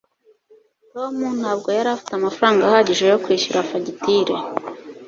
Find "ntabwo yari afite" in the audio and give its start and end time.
1.39-2.11